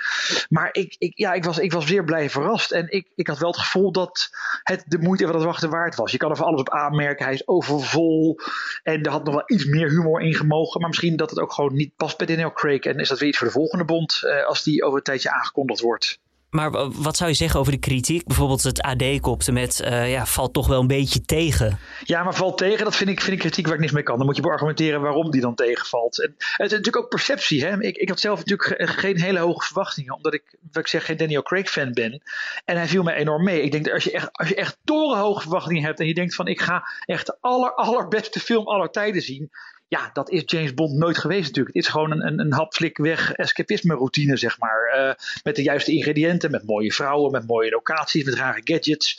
Maar 0.49 0.69
ik, 0.73 0.95
ik, 0.99 1.13
ja, 1.19 1.33
ik, 1.33 1.45
was, 1.45 1.59
ik 1.59 1.73
was 1.73 1.87
zeer 1.87 2.05
blij 2.05 2.31
verrast. 2.31 2.71
En 2.71 2.87
ik, 2.91 3.13
ik 3.15 3.27
had 3.27 3.39
wel 3.39 3.51
het 3.51 3.61
gevoel 3.61 3.93
dat 3.93 4.31
het 4.63 4.85
de 4.87 4.99
moeite 4.99 5.27
van 5.27 5.35
het 5.35 5.45
wachten 5.45 5.71
waard 5.71 5.95
was. 5.95 6.13
Je 6.13 6.19
kan 6.19 6.31
er 6.31 6.37
voor 6.37 6.47
alles 6.47 6.61
op 6.61 6.71
aanmerken. 6.71 7.25
Hij 7.25 7.35
is 7.35 7.49
overvol. 7.49 8.39
En 8.83 9.03
er 9.03 9.11
had 9.11 9.25
nog 9.25 9.35
wel 9.35 9.45
iets 9.47 9.65
meer 9.65 9.89
humor 9.89 10.21
in 10.21 10.35
gemogen. 10.35 10.81
Maar 10.81 10.89
misschien 10.89 11.17
dat 11.17 11.31
het 11.31 11.39
ook 11.39 11.53
gewoon 11.53 11.75
niet 11.75 11.97
past 11.97 12.17
bij 12.17 12.27
Daniel 12.27 12.53
Craig. 12.53 12.81
En 12.81 12.99
is 12.99 13.09
dat 13.09 13.19
weer 13.19 13.29
iets 13.29 13.39
voor 13.39 13.47
de 13.47 13.53
volgende 13.53 13.85
bond, 13.85 14.23
eh, 14.23 14.47
als 14.47 14.63
die 14.63 14.85
over 14.85 14.99
een 14.99 15.05
tijdje 15.05 15.31
aangekondigd 15.31 15.81
wordt. 15.81 16.21
Maar 16.53 16.91
wat 16.91 17.17
zou 17.17 17.31
je 17.31 17.37
zeggen 17.37 17.61
over 17.61 17.73
de 17.73 17.79
kritiek? 17.79 18.27
Bijvoorbeeld 18.27 18.63
het 18.63 18.83
AD 18.83 19.21
kopte 19.21 19.53
met, 19.53 19.83
uh, 19.85 20.11
ja, 20.11 20.27
valt 20.27 20.53
toch 20.53 20.67
wel 20.67 20.81
een 20.81 20.87
beetje 20.87 21.21
tegen. 21.21 21.79
Ja, 22.05 22.23
maar 22.23 22.35
valt 22.35 22.59
tegen, 22.59 22.85
dat 22.85 22.97
vind 22.97 23.11
ik, 23.11 23.21
vind 23.21 23.33
ik 23.33 23.39
kritiek 23.39 23.65
waar 23.65 23.75
ik 23.75 23.81
niks 23.81 23.93
mee 23.93 24.03
kan. 24.03 24.17
Dan 24.17 24.27
moet 24.27 24.37
je 24.37 24.43
argumenteren 24.43 25.01
waarom 25.01 25.31
die 25.31 25.41
dan 25.41 25.55
tegenvalt. 25.55 26.23
En 26.23 26.35
het 26.37 26.67
is 26.67 26.71
natuurlijk 26.71 26.97
ook 26.97 27.09
perceptie. 27.09 27.65
Hè? 27.65 27.81
Ik, 27.81 27.97
ik 27.97 28.09
had 28.09 28.21
zelf 28.21 28.39
natuurlijk 28.45 28.91
geen 28.91 29.21
hele 29.21 29.39
hoge 29.39 29.67
verwachtingen, 29.67 30.15
omdat 30.15 30.35
ik, 30.35 30.57
wat 30.73 30.83
ik 30.83 30.89
zeg, 30.89 31.05
geen 31.05 31.17
Daniel 31.17 31.43
Craig 31.43 31.71
fan 31.71 31.93
ben. 31.93 32.23
En 32.65 32.77
hij 32.77 32.87
viel 32.87 33.03
mij 33.03 33.15
enorm 33.15 33.45
mee. 33.45 33.63
Ik 33.63 33.73
denk 33.73 33.85
dat 33.85 33.95
als 33.95 34.05
je 34.05 34.13
echt, 34.13 34.29
als 34.33 34.49
je 34.49 34.55
echt 34.55 34.79
torenhoge 34.85 35.41
verwachtingen 35.41 35.83
hebt 35.83 36.01
en 36.01 36.07
je 36.07 36.15
denkt 36.15 36.35
van 36.35 36.47
ik 36.47 36.61
ga 36.61 36.89
echt 37.05 37.27
de 37.27 37.37
aller, 37.41 37.75
allerbeste 37.75 38.41
film 38.41 38.67
aller 38.67 38.91
tijden 38.91 39.23
zien 39.23 39.51
ja, 39.93 40.11
dat 40.13 40.31
is 40.31 40.43
James 40.47 40.75
Bond 40.75 40.99
nooit 40.99 41.19
geweest 41.19 41.47
natuurlijk. 41.47 41.75
Het 41.77 41.85
is 41.85 41.91
gewoon 41.91 42.11
een, 42.11 42.27
een, 42.27 42.53
een 42.53 42.93
weg 42.93 43.33
escapisme 43.33 43.95
routine, 43.95 44.37
zeg 44.37 44.59
maar. 44.59 44.95
Uh, 44.97 45.13
met 45.43 45.57
de 45.57 45.63
juiste 45.63 45.93
ingrediënten, 45.93 46.51
met 46.51 46.67
mooie 46.67 46.93
vrouwen, 46.93 47.31
met 47.31 47.47
mooie 47.47 47.71
locaties, 47.71 48.25
met 48.25 48.35
rare 48.35 48.61
gadgets. 48.65 49.13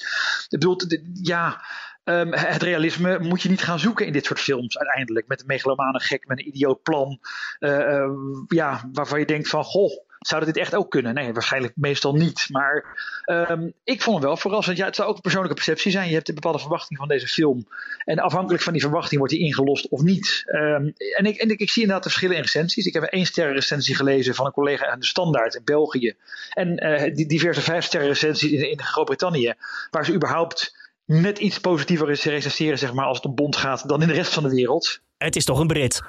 Ik 0.50 0.60
bedoel, 0.60 0.78
ja... 1.22 1.66
Um, 2.06 2.34
het 2.34 2.62
realisme 2.62 3.20
moet 3.20 3.42
je 3.42 3.50
niet 3.50 3.62
gaan 3.62 3.80
zoeken 3.80 4.06
in 4.06 4.14
dit 4.14 4.25
soort 4.25 4.40
films 4.40 4.78
uiteindelijk. 4.78 5.28
Met 5.28 5.40
een 5.40 5.48
megalomane 5.48 6.00
gek, 6.00 6.28
met 6.28 6.40
een 6.40 6.48
idioot 6.48 6.84
plan. 6.84 7.19
Uh, 7.60 7.78
uh, 7.78 8.10
ja, 8.48 8.90
waarvan 8.94 9.19
je 9.19 9.26
denkt 9.26 9.48
van, 9.48 9.64
goh, 9.64 9.92
zou 10.28 10.46
dit 10.46 10.58
echt 10.58 10.75
ook 10.75 10.90
kunnen? 10.92 11.14
Nee, 11.14 11.34
waarschijnlijk 11.34 11.74
meestal 11.75 12.14
niet. 12.14 12.48
Maar 12.50 12.86
um, 13.25 13.74
ik 13.84 14.02
vond 14.02 14.16
het 14.16 14.25
wel 14.25 14.38
verrassend. 14.38 14.78
Ja, 14.78 14.86
het 14.86 14.96
zou 14.96 15.10
ook 15.10 15.16
een 15.16 15.22
persoonlijke 15.22 15.56
perceptie 15.56 15.92
zijn. 15.92 16.08
Je 16.08 16.14
hebt 16.14 16.28
een 16.30 16.36
bepaalde 16.36 16.60
verwachting 16.60 17.00
van 17.00 17.08
deze 17.08 17.28
film. 17.28 17.68
En 18.06 18.20
afhankelijk 18.20 18.64
van 18.64 18.74
die 18.74 18.81
verwachting 18.81 19.18
wordt 19.18 19.34
die 19.34 19.44
ingelost 19.44 19.88
of 19.90 20.02
niet. 20.02 20.44
Um, 20.48 20.94
en 21.18 21.25
ik, 21.25 21.38
en 21.38 21.50
ik, 21.50 21.70
zie 21.70 21.81
inderdaad 21.81 22.06
verschillen 22.06 22.36
in 22.36 22.42
recensies. 22.42 22.86
Ik 22.86 22.94
heb 22.94 23.04
een 23.04 23.10
één 23.10 23.25
sterren 23.25 23.54
recensie 23.54 23.96
gelezen 23.96 24.36
van 24.36 24.46
een 24.46 24.52
collega 24.52 24.88
aan 24.88 25.00
de 25.00 25.06
Standaard 25.06 25.56
in 25.56 25.64
België. 25.64 26.16
En 26.50 26.86
uh, 26.86 27.16
die 27.16 27.28
diverse 27.28 27.62
vijf 27.62 27.86
sterren 27.86 28.08
recensies 28.08 28.52
in, 28.52 28.69
in 28.69 28.81
Groot-Brittannië. 28.81 29.54
Waar 29.90 30.06
ze 30.06 30.14
überhaupt 30.14 30.81
net 31.06 31.40
iets 31.40 31.60
positiever 31.60 32.08
recenseren 32.08 32.78
zeg 32.78 32.94
maar, 32.94 33.06
als 33.06 33.18
het 33.18 33.26
om 33.26 33.36
Bond 33.36 33.56
gaat 33.56 33.88
dan 33.88 34.02
in 34.02 34.08
de 34.08 34.14
rest 34.14 34.34
van 34.34 34.44
de 34.44 34.50
wereld. 34.50 35.02
Het 35.24 35.36
is 35.36 35.46
toch 35.46 35.60
een 35.60 35.68
Brit? 35.68 36.02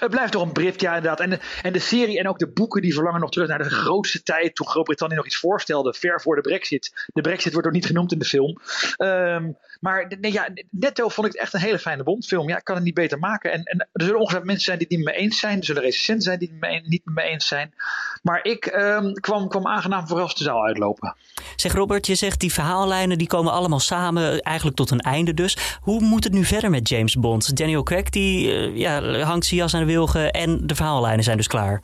Het 0.00 0.10
blijft 0.10 0.32
toch 0.32 0.42
een 0.42 0.52
Brit, 0.52 0.80
ja, 0.80 0.96
inderdaad. 0.96 1.20
En 1.20 1.30
de, 1.30 1.38
en 1.62 1.72
de 1.72 1.78
serie 1.78 2.18
en 2.18 2.28
ook 2.28 2.38
de 2.38 2.52
boeken 2.52 2.82
die 2.82 2.94
verlangen 2.94 3.20
nog 3.20 3.30
terug 3.30 3.48
naar 3.48 3.58
de 3.58 3.70
grootste 3.70 4.22
tijd. 4.22 4.54
toen 4.54 4.66
Groot-Brittannië 4.66 5.14
nog 5.14 5.26
iets 5.26 5.36
voorstelde, 5.36 5.94
ver 5.94 6.20
voor 6.20 6.36
de 6.36 6.40
Brexit. 6.40 7.08
De 7.12 7.20
Brexit 7.20 7.52
wordt 7.52 7.68
ook 7.68 7.74
niet 7.74 7.86
genoemd 7.86 8.12
in 8.12 8.18
de 8.18 8.24
film. 8.24 8.60
Um, 8.98 9.56
maar 9.80 10.12
nee, 10.20 10.32
ja, 10.32 10.48
netto 10.70 11.08
vond 11.08 11.26
ik 11.26 11.32
het 11.32 11.42
echt 11.42 11.54
een 11.54 11.60
hele 11.60 11.78
fijne 11.78 12.02
Bondfilm. 12.02 12.48
Ja, 12.48 12.56
ik 12.56 12.64
kan 12.64 12.74
het 12.74 12.84
niet 12.84 12.94
beter 12.94 13.18
maken. 13.18 13.52
En, 13.52 13.62
en 13.62 13.88
er 13.92 14.04
zullen 14.04 14.20
ongeveer 14.20 14.44
mensen 14.44 14.64
zijn 14.64 14.78
die 14.78 14.86
het 14.88 14.96
niet 14.96 15.06
met 15.06 15.14
me 15.14 15.20
eens 15.20 15.38
zijn. 15.38 15.58
Er 15.58 15.64
zullen 15.64 15.82
recensenten 15.82 16.24
zijn 16.24 16.38
die 16.38 16.52
het 16.60 16.88
niet 16.88 17.04
met 17.04 17.14
me 17.14 17.22
eens 17.22 17.46
zijn. 17.46 17.74
Maar 18.22 18.44
ik 18.44 18.66
um, 18.66 19.12
kwam, 19.12 19.48
kwam 19.48 19.66
aangenaam 19.66 20.06
verrast 20.06 20.38
de 20.38 20.44
zaal 20.44 20.64
uitlopen. 20.64 21.16
Zeg 21.56 21.72
Robert, 21.72 22.06
je 22.06 22.14
zegt 22.14 22.40
die 22.40 22.52
verhaallijnen 22.52 23.18
die 23.18 23.26
komen 23.26 23.52
allemaal 23.52 23.80
samen, 23.80 24.40
eigenlijk 24.40 24.76
tot 24.76 24.90
een 24.90 25.00
einde 25.00 25.34
dus. 25.34 25.78
Hoe 25.80 26.00
moet 26.00 26.24
het 26.24 26.32
nu 26.32 26.44
verder 26.44 26.70
met 26.70 26.88
James 26.88 27.14
Bond? 27.14 27.56
Daniel 27.56 27.82
Craig 27.82 28.08
die 28.08 28.52
uh, 28.52 28.59
ja, 28.74 29.02
hangt 29.22 29.44
zijn 29.44 29.60
jas 29.60 29.74
aan 29.74 29.80
de 29.80 29.86
wilgen 29.86 30.30
en 30.30 30.66
de 30.66 30.74
verhaallijnen 30.74 31.24
zijn 31.24 31.36
dus 31.36 31.46
klaar. 31.46 31.80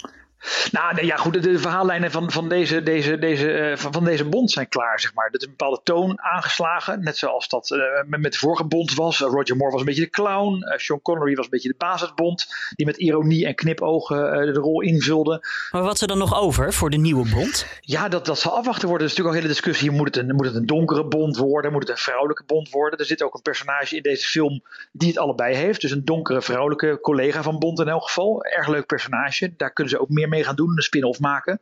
Nou 0.73 0.95
nee, 0.95 1.07
ja, 1.07 1.17
goed, 1.17 1.43
de, 1.43 1.59
verhaallijnen 1.59 2.11
van, 2.11 2.31
van, 2.31 2.49
deze, 2.49 2.83
deze, 2.83 3.19
deze, 3.19 3.71
uh, 3.71 3.77
van, 3.77 3.93
van, 3.93 4.05
deze 4.05 4.25
bond 4.25 4.51
zijn 4.51 4.69
klaar, 4.69 5.01
zeg 5.01 5.15
maar. 5.15 5.27
Er 5.27 5.35
is 5.35 5.43
een 5.43 5.51
bepaalde 5.51 5.81
toon 5.83 6.23
aangeslagen, 6.23 7.03
net 7.03 7.17
zoals 7.17 7.49
dat 7.49 7.71
uh, 7.71 7.79
met, 8.07 8.21
met, 8.21 8.33
de 8.33 8.39
vorige 8.39 8.65
bond 8.65 8.95
was. 8.95 9.21
Uh, 9.21 9.29
Roger 9.29 9.57
Moore 9.57 9.73
was 9.73 9.81
een 9.81 9.87
beetje 9.87 10.03
de 10.03 10.11
clown, 10.11 10.65
Sean 10.77 11.03
Connery 11.03 11.35
was 11.35 11.45
een 11.45 11.51
beetje 11.51 11.69
de 11.69 11.75
basisbond, 11.79 12.47
die 12.75 12.87
met 12.87 12.97
ironie 12.97 13.47
en 13.47 13.55
knipogen 13.55 14.17
de 14.53 14.61
rol 14.61 14.81
invulde. 14.81 15.47
Maar 15.71 15.83
wat 15.83 15.95
is 15.95 16.01
er 16.01 16.09
dan 16.09 16.19
nog 16.19 16.41
over 16.41 16.73
voor 16.73 16.91
de 16.91 16.97
nieuwe 16.97 17.29
bond? 17.29 17.67
Ja, 17.81 18.09
dat, 18.09 18.27
dat 18.27 18.39
zal 18.39 18.57
afwachten 18.57 18.89
worden. 18.89 19.07
Er 19.07 19.13
is 19.13 19.19
natuurlijk 19.19 19.29
al 19.29 19.43
een 19.43 19.49
hele 19.49 19.63
discussie, 19.63 19.91
moet 19.91 20.15
het, 20.15 20.17
een, 20.17 20.35
moet 20.35 20.47
het 20.47 20.55
een 20.55 20.67
donkere 20.67 21.05
bond 21.05 21.37
worden, 21.37 21.73
moet 21.73 21.83
het 21.83 21.91
een 21.91 21.97
vrouwelijke 21.97 22.45
bond 22.47 22.71
worden? 22.71 22.99
Er 22.99 23.05
zit 23.05 23.23
ook 23.23 23.35
een 23.35 23.43
personage 23.43 23.97
in 23.97 24.03
deze 24.03 24.27
film 24.27 24.63
die 24.93 25.09
het 25.09 25.19
allebei 25.19 25.55
heeft, 25.55 25.81
dus 25.81 25.91
een 25.91 26.05
donkere 26.05 26.43
vrouwelijke 26.43 26.99
collega 27.01 27.43
van 27.43 27.59
Bond 27.59 27.81
in 27.81 27.89
elk 27.89 28.03
geval. 28.03 28.45
Erg 28.45 28.69
leuk 28.69 28.87
personage, 28.87 29.55
daar 29.57 29.73
kunnen 29.73 29.93
ze 29.93 30.01
ook 30.01 30.09
meer 30.09 30.26
mee 30.29 30.45
gaan 30.45 30.57
doen, 30.57 30.71
een 30.71 30.83
spin-off 30.83 31.21
maken. 31.21 31.59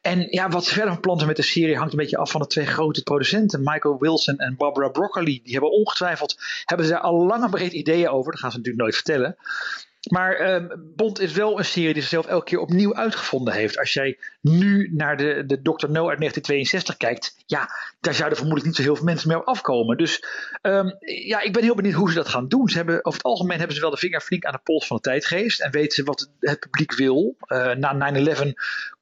En 0.00 0.26
ja, 0.30 0.48
wat 0.48 0.64
ze 0.64 0.72
verder 0.72 0.92
van 0.92 1.00
plannen 1.00 1.26
met 1.26 1.36
de 1.36 1.42
serie 1.42 1.76
hangt 1.76 1.92
een 1.92 1.98
beetje 1.98 2.16
af 2.16 2.30
van 2.30 2.40
de 2.40 2.46
twee 2.46 2.66
grote 2.66 3.02
producenten, 3.02 3.60
Michael 3.62 3.98
Wilson 3.98 4.36
en 4.38 4.56
Barbara 4.56 4.88
Broccoli. 4.88 5.40
Die 5.42 5.52
hebben 5.52 5.72
ongetwijfeld, 5.72 6.36
hebben 6.64 6.86
ze 6.86 6.92
daar 6.92 7.00
al 7.00 7.26
lang 7.26 7.44
en 7.44 7.50
breed 7.50 7.72
ideeën 7.72 8.08
over. 8.08 8.32
Dat 8.32 8.40
gaan 8.40 8.50
ze 8.50 8.56
natuurlijk 8.56 8.84
nooit 8.84 8.94
vertellen. 8.94 9.36
Maar 10.10 10.60
uh, 10.60 10.70
Bond 10.96 11.20
is 11.20 11.32
wel 11.32 11.58
een 11.58 11.64
serie 11.64 11.92
die 11.92 12.02
zichzelf 12.02 12.26
elke 12.26 12.44
keer 12.44 12.58
opnieuw 12.58 12.94
uitgevonden 12.94 13.54
heeft. 13.54 13.78
Als 13.78 13.92
jij 13.92 14.18
nu 14.40 14.90
naar 14.94 15.16
de, 15.16 15.44
de 15.46 15.62
Dr. 15.62 15.90
No 15.90 16.08
uit 16.08 16.18
1962 16.18 16.96
kijkt, 16.96 17.42
ja, 17.46 17.68
daar 18.00 18.14
zouden 18.14 18.38
vermoedelijk 18.38 18.66
niet 18.66 18.76
zo 18.76 18.82
heel 18.82 18.96
veel 18.96 19.04
mensen 19.04 19.28
mee 19.28 19.38
op 19.38 19.46
afkomen. 19.46 19.96
Dus 19.96 20.24
um, 20.62 20.96
ja, 21.00 21.40
ik 21.40 21.52
ben 21.52 21.62
heel 21.62 21.74
benieuwd 21.74 21.94
hoe 21.94 22.08
ze 22.08 22.14
dat 22.14 22.28
gaan 22.28 22.48
doen. 22.48 22.68
Ze 22.68 22.76
hebben, 22.76 23.04
over 23.04 23.18
het 23.18 23.28
algemeen 23.28 23.58
hebben 23.58 23.76
ze 23.76 23.82
wel 23.82 23.90
de 23.90 23.96
vinger 23.96 24.20
flink 24.20 24.44
aan 24.44 24.52
de 24.52 24.60
pols 24.62 24.86
van 24.86 24.96
de 24.96 25.02
tijdgeest 25.02 25.60
en 25.60 25.70
weten 25.70 25.94
ze 25.94 26.02
wat 26.02 26.30
het 26.40 26.60
publiek 26.60 26.94
wil. 26.94 27.36
Uh, 27.46 27.74
na 27.74 28.12
9-11 28.44 28.48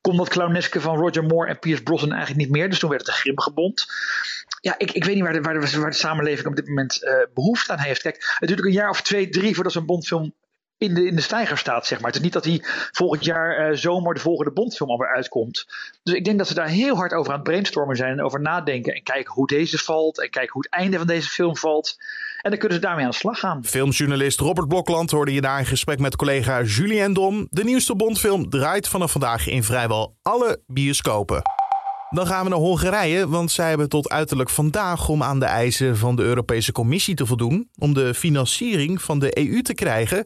kon 0.00 0.16
dat 0.16 0.28
clowneske 0.28 0.80
van 0.80 0.96
Roger 0.96 1.24
Moore 1.24 1.48
en 1.48 1.58
Pierce 1.58 1.82
Brosnan 1.82 2.12
eigenlijk 2.12 2.40
niet 2.40 2.56
meer. 2.56 2.68
Dus 2.70 2.78
toen 2.78 2.90
werd 2.90 3.00
het 3.00 3.10
een 3.10 3.20
grimmige 3.20 3.52
Bond 3.52 3.86
ja, 4.66 4.74
ik, 4.78 4.92
ik 4.92 5.04
weet 5.04 5.14
niet 5.14 5.24
waar 5.24 5.32
de, 5.32 5.40
waar, 5.40 5.60
de, 5.60 5.80
waar 5.80 5.94
samenleving 5.94 6.46
op 6.46 6.56
dit 6.56 6.68
moment 6.68 7.02
uh, 7.02 7.12
behoefte 7.34 7.72
aan 7.72 7.78
heeft. 7.78 8.02
Kijk, 8.02 8.34
het 8.38 8.48
duurt 8.48 8.60
ook 8.60 8.66
een 8.66 8.72
jaar 8.72 8.90
of 8.90 9.02
twee, 9.02 9.28
drie 9.28 9.54
voordat 9.54 9.72
zo'n 9.72 9.86
Bondfilm 9.86 10.34
in 10.78 10.94
de, 10.94 11.06
in 11.06 11.16
de 11.16 11.22
stijger 11.22 11.58
staat, 11.58 11.86
zeg 11.86 11.98
maar. 11.98 12.06
Het 12.06 12.16
is 12.16 12.22
niet 12.22 12.32
dat 12.32 12.44
hij 12.44 12.60
volgend 12.92 13.24
jaar 13.24 13.70
uh, 13.70 13.76
zomer 13.76 14.14
de 14.14 14.20
volgende 14.20 14.52
Bondfilm 14.52 14.90
alweer 14.90 15.14
uitkomt. 15.14 15.66
Dus 16.02 16.14
ik 16.14 16.24
denk 16.24 16.38
dat 16.38 16.48
ze 16.48 16.54
daar 16.54 16.68
heel 16.68 16.96
hard 16.96 17.12
over 17.12 17.32
aan 17.32 17.38
het 17.38 17.48
brainstormen 17.48 17.96
zijn 17.96 18.12
en 18.12 18.24
over 18.24 18.40
nadenken. 18.40 18.94
En 18.94 19.02
kijken 19.02 19.32
hoe 19.32 19.46
deze 19.46 19.78
valt 19.78 20.20
en 20.20 20.30
kijken 20.30 20.52
hoe 20.52 20.62
het 20.62 20.72
einde 20.72 20.96
van 20.96 21.06
deze 21.06 21.28
film 21.28 21.56
valt. 21.56 21.96
En 22.42 22.50
dan 22.50 22.58
kunnen 22.58 22.78
ze 22.78 22.84
daarmee 22.84 23.04
aan 23.04 23.10
de 23.10 23.16
slag 23.16 23.38
gaan. 23.38 23.64
Filmjournalist 23.64 24.40
Robert 24.40 24.68
Blokland 24.68 25.10
hoorde 25.10 25.32
je 25.32 25.40
daar 25.40 25.58
in 25.58 25.66
gesprek 25.66 25.98
met 25.98 26.16
collega 26.16 26.62
Julien 26.62 27.12
Dom. 27.12 27.46
De 27.50 27.64
nieuwste 27.64 27.96
Bondfilm 27.96 28.50
draait 28.50 28.88
vanaf 28.88 29.12
vandaag 29.12 29.46
in 29.46 29.64
vrijwel 29.64 30.16
alle 30.22 30.62
bioscopen. 30.66 31.42
Dan 32.10 32.26
gaan 32.26 32.44
we 32.44 32.50
naar 32.50 32.58
Hongarije, 32.58 33.28
want 33.28 33.50
zij 33.50 33.68
hebben 33.68 33.88
tot 33.88 34.08
uiterlijk 34.08 34.50
vandaag 34.50 35.08
om 35.08 35.22
aan 35.22 35.38
de 35.38 35.44
eisen 35.44 35.96
van 35.96 36.16
de 36.16 36.22
Europese 36.22 36.72
Commissie 36.72 37.14
te 37.14 37.26
voldoen 37.26 37.68
om 37.78 37.94
de 37.94 38.14
financiering 38.14 39.02
van 39.02 39.18
de 39.18 39.38
EU 39.38 39.62
te 39.62 39.74
krijgen 39.74 40.24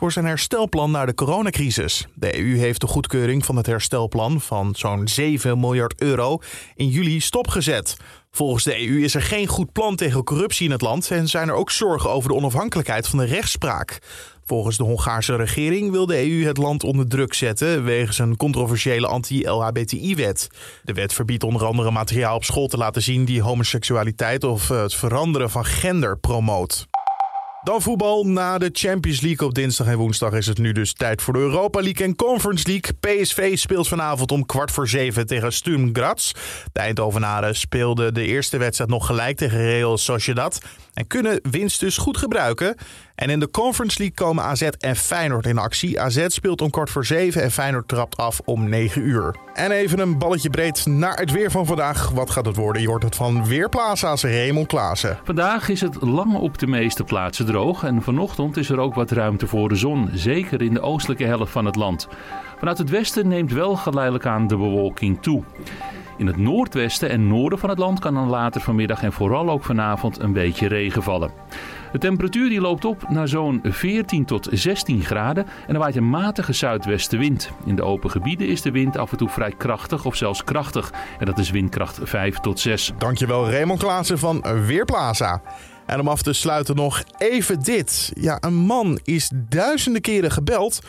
voor 0.00 0.12
zijn 0.12 0.24
herstelplan 0.24 0.90
naar 0.90 1.06
de 1.06 1.14
coronacrisis. 1.14 2.06
De 2.14 2.38
EU 2.38 2.58
heeft 2.58 2.80
de 2.80 2.86
goedkeuring 2.86 3.44
van 3.44 3.56
het 3.56 3.66
herstelplan 3.66 4.40
van 4.40 4.74
zo'n 4.76 5.08
7 5.08 5.60
miljard 5.60 6.00
euro 6.00 6.38
in 6.74 6.88
juli 6.88 7.20
stopgezet. 7.20 7.96
Volgens 8.30 8.64
de 8.64 8.88
EU 8.88 9.02
is 9.02 9.14
er 9.14 9.22
geen 9.22 9.46
goed 9.46 9.72
plan 9.72 9.96
tegen 9.96 10.24
corruptie 10.24 10.64
in 10.64 10.70
het 10.70 10.80
land 10.80 11.10
en 11.10 11.28
zijn 11.28 11.48
er 11.48 11.54
ook 11.54 11.70
zorgen 11.70 12.10
over 12.10 12.28
de 12.28 12.34
onafhankelijkheid 12.34 13.08
van 13.08 13.18
de 13.18 13.24
rechtspraak. 13.24 13.98
Volgens 14.46 14.76
de 14.76 14.82
Hongaarse 14.82 15.36
regering 15.36 15.90
wil 15.90 16.06
de 16.06 16.30
EU 16.30 16.46
het 16.46 16.56
land 16.56 16.84
onder 16.84 17.08
druk 17.08 17.34
zetten 17.34 17.84
wegens 17.84 18.18
een 18.18 18.36
controversiële 18.36 19.06
anti-LHBTI-wet. 19.06 20.48
De 20.84 20.92
wet 20.92 21.12
verbiedt 21.12 21.44
onder 21.44 21.64
andere 21.64 21.90
materiaal 21.90 22.36
op 22.36 22.44
school 22.44 22.66
te 22.66 22.76
laten 22.76 23.02
zien 23.02 23.24
die 23.24 23.42
homoseksualiteit 23.42 24.44
of 24.44 24.68
het 24.68 24.94
veranderen 24.94 25.50
van 25.50 25.64
gender 25.64 26.18
promoot. 26.18 26.88
Dan 27.62 27.82
voetbal. 27.82 28.24
Na 28.24 28.58
de 28.58 28.70
Champions 28.72 29.20
League 29.20 29.46
op 29.46 29.54
dinsdag 29.54 29.86
en 29.86 29.96
woensdag 29.96 30.32
is 30.32 30.46
het 30.46 30.58
nu 30.58 30.72
dus 30.72 30.92
tijd 30.92 31.22
voor 31.22 31.32
de 31.32 31.38
Europa 31.38 31.80
League 31.80 32.06
en 32.06 32.16
Conference 32.16 32.68
League. 32.68 32.94
PSV 33.00 33.58
speelt 33.58 33.88
vanavond 33.88 34.32
om 34.32 34.46
kwart 34.46 34.70
voor 34.70 34.88
zeven 34.88 35.26
tegen 35.26 35.52
Sturm 35.52 35.90
Graz. 35.92 36.32
De 36.72 36.80
Eindhovenaren 36.80 37.56
speelden 37.56 38.14
de 38.14 38.26
eerste 38.26 38.56
wedstrijd 38.58 38.90
nog 38.90 39.06
gelijk 39.06 39.36
tegen 39.36 39.58
Real 39.58 39.98
Sociedad 39.98 40.60
en 40.94 41.06
kunnen 41.06 41.40
winst 41.50 41.80
dus 41.80 41.96
goed 41.96 42.16
gebruiken. 42.16 42.76
En 43.20 43.30
in 43.30 43.40
de 43.40 43.50
Conference 43.50 43.98
League 43.98 44.16
komen 44.16 44.44
AZ 44.44 44.62
en 44.62 44.96
Feyenoord 44.96 45.46
in 45.46 45.58
actie. 45.58 46.00
AZ 46.00 46.24
speelt 46.26 46.60
om 46.60 46.70
kwart 46.70 46.90
voor 46.90 47.06
zeven 47.06 47.42
en 47.42 47.50
Feyenoord 47.50 47.88
trapt 47.88 48.16
af 48.16 48.40
om 48.44 48.68
9 48.68 49.02
uur. 49.02 49.36
En 49.54 49.70
even 49.70 49.98
een 49.98 50.18
balletje 50.18 50.50
breed 50.50 50.86
naar 50.86 51.18
het 51.18 51.30
weer 51.30 51.50
van 51.50 51.66
vandaag. 51.66 52.10
Wat 52.10 52.30
gaat 52.30 52.46
het 52.46 52.56
worden? 52.56 52.82
Je 52.82 52.88
hoort 52.88 53.02
het 53.02 53.16
van 53.16 53.46
Weerplaza's 53.46 54.22
Raymond 54.22 54.66
Klaassen. 54.66 55.18
Vandaag 55.24 55.68
is 55.68 55.80
het 55.80 56.02
lang 56.02 56.34
op 56.34 56.58
de 56.58 56.66
meeste 56.66 57.04
plaatsen 57.04 57.46
droog. 57.46 57.84
En 57.84 58.02
vanochtend 58.02 58.56
is 58.56 58.70
er 58.70 58.78
ook 58.78 58.94
wat 58.94 59.10
ruimte 59.10 59.46
voor 59.46 59.68
de 59.68 59.76
zon. 59.76 60.08
Zeker 60.12 60.62
in 60.62 60.74
de 60.74 60.80
oostelijke 60.80 61.24
helft 61.24 61.52
van 61.52 61.64
het 61.64 61.76
land. 61.76 62.08
Vanuit 62.58 62.78
het 62.78 62.90
westen 62.90 63.28
neemt 63.28 63.52
wel 63.52 63.76
geleidelijk 63.76 64.26
aan 64.26 64.46
de 64.46 64.56
bewolking 64.56 65.22
toe. 65.22 65.42
In 66.16 66.26
het 66.26 66.36
noordwesten 66.36 67.10
en 67.10 67.28
noorden 67.28 67.58
van 67.58 67.68
het 67.68 67.78
land 67.78 67.98
kan 67.98 68.14
dan 68.14 68.28
later 68.28 68.60
vanmiddag 68.60 69.02
en 69.02 69.12
vooral 69.12 69.50
ook 69.50 69.64
vanavond 69.64 70.18
een 70.18 70.32
beetje 70.32 70.68
regen 70.68 71.02
vallen. 71.02 71.30
De 71.92 71.98
temperatuur 71.98 72.48
die 72.48 72.60
loopt 72.60 72.84
op 72.84 73.08
naar 73.08 73.28
zo'n 73.28 73.60
14 73.62 74.24
tot 74.24 74.48
16 74.50 75.02
graden 75.02 75.46
en 75.66 75.74
er 75.74 75.80
waait 75.80 75.96
een 75.96 76.10
matige 76.10 76.52
zuidwestenwind. 76.52 77.50
In 77.64 77.76
de 77.76 77.82
open 77.82 78.10
gebieden 78.10 78.48
is 78.48 78.62
de 78.62 78.70
wind 78.70 78.96
af 78.96 79.10
en 79.10 79.16
toe 79.16 79.28
vrij 79.28 79.54
krachtig 79.58 80.04
of 80.04 80.16
zelfs 80.16 80.44
krachtig. 80.44 80.92
En 81.18 81.26
dat 81.26 81.38
is 81.38 81.50
windkracht 81.50 81.98
5 82.02 82.38
tot 82.38 82.60
6. 82.60 82.92
Dankjewel 82.98 83.50
Raymond 83.50 83.78
Klaassen 83.78 84.18
van 84.18 84.44
Weerplaza. 84.66 85.42
En 85.86 86.00
om 86.00 86.08
af 86.08 86.22
te 86.22 86.32
sluiten 86.32 86.76
nog 86.76 87.02
even 87.18 87.62
dit. 87.62 88.12
Ja, 88.14 88.36
een 88.40 88.54
man 88.54 89.00
is 89.04 89.30
duizenden 89.34 90.02
keren 90.02 90.30
gebeld 90.30 90.80